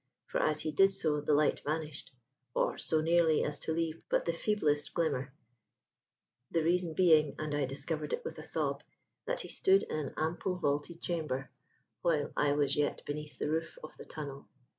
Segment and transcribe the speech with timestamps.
[0.25, 2.11] For as he did so the light vanished
[2.55, 5.31] or so nearly as to leave but the feeblest glimmer,
[6.49, 8.81] the reason being (and I discovered it with a sob)
[9.27, 11.51] that he stood in an ample vaulted chamber
[12.01, 14.47] while I was yet beneath the roof of the tunnel.